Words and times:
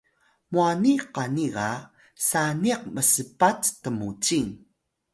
mwani 0.53 0.93
qani 1.15 1.45
ga 1.55 1.69
saniq 2.27 2.81
mspat 2.95 3.61
tmucing 3.81 4.51